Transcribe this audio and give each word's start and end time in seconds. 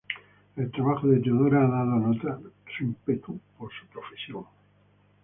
El 0.55 0.71
trabajo 0.71 1.05
de 1.09 1.19
Teodora 1.19 1.59
ha 1.59 1.67
dado 1.69 1.91
a 1.93 1.99
notar 1.99 2.39
su 2.75 2.85
ímpetu 2.85 3.39
por 3.55 3.69
su 3.71 3.85
profesión. 3.89 4.45